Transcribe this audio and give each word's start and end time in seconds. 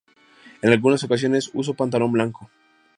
En 0.63 0.71
algunas 0.71 1.03
ocasiones 1.03 1.51
usó 1.53 1.75
pantalón 1.75 2.11
blanco. 2.11 2.49